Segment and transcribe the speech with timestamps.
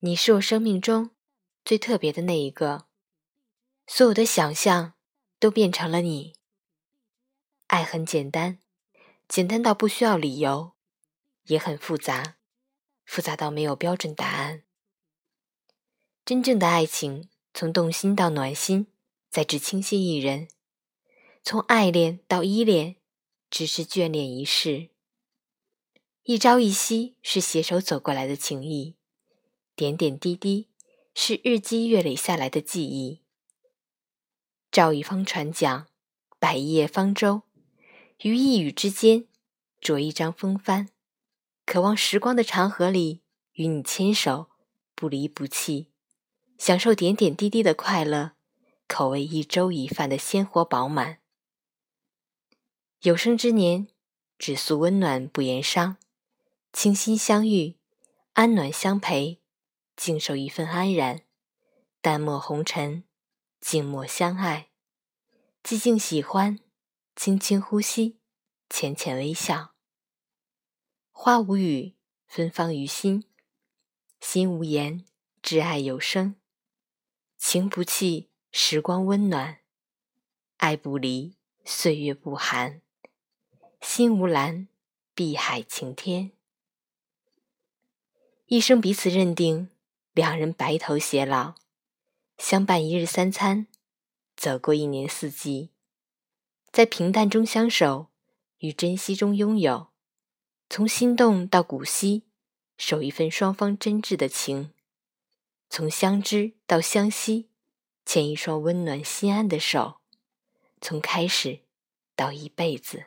[0.00, 1.10] 你是我生命中
[1.64, 2.86] 最特别的那一个，
[3.84, 4.94] 所有的想象
[5.40, 6.34] 都变成了你。
[7.66, 8.60] 爱很简单，
[9.26, 10.76] 简单到不需要理由，
[11.46, 12.36] 也很复杂，
[13.04, 14.62] 复杂到没有标准答案。
[16.24, 18.86] 真正的爱情，从动心到暖心，
[19.28, 20.46] 再至倾心一人；
[21.42, 22.94] 从爱恋到依恋，
[23.50, 24.90] 只是眷恋一世。
[26.22, 28.97] 一朝一夕是携手走过来的情谊。
[29.78, 30.66] 点点滴滴
[31.14, 33.22] 是日积月累下来的记忆。
[34.72, 35.86] 照一方船桨，
[36.40, 37.42] 摆一叶方舟，
[38.22, 39.28] 于一语之间
[39.80, 40.88] 着一张风帆，
[41.64, 44.48] 渴望时光的长河里与你牵手，
[44.96, 45.92] 不离不弃，
[46.58, 48.32] 享受点点滴滴的快乐，
[48.88, 51.20] 口味一粥一饭的鲜活饱满。
[53.02, 53.86] 有生之年，
[54.36, 55.98] 只诉温暖不言伤，
[56.72, 57.76] 倾心相遇，
[58.32, 59.38] 安暖相陪。
[59.98, 61.22] 静守一份安然，
[62.00, 63.02] 淡漠红尘，
[63.60, 64.70] 静默相爱，
[65.64, 66.60] 寂静喜欢，
[67.16, 68.16] 轻轻呼吸，
[68.70, 69.74] 浅浅微笑。
[71.10, 71.96] 花无语，
[72.28, 73.24] 芬芳于心；
[74.20, 75.04] 心无言，
[75.42, 76.36] 挚爱有声。
[77.36, 79.56] 情不弃，时光温暖；
[80.58, 82.80] 爱不离，岁月不寒。
[83.80, 84.68] 心无拦，
[85.12, 86.30] 碧海晴天。
[88.46, 89.70] 一生彼此认定。
[90.18, 91.54] 两人白头偕老，
[92.38, 93.68] 相伴一日三餐，
[94.36, 95.70] 走过一年四季，
[96.72, 98.08] 在平淡中相守，
[98.58, 99.92] 与珍惜中拥有，
[100.68, 102.24] 从心动到古稀，
[102.76, 104.72] 守一份双方真挚的情；
[105.70, 107.48] 从相知到相惜，
[108.04, 110.00] 牵一双温暖心安的手；
[110.80, 111.60] 从开始
[112.16, 113.06] 到一辈子。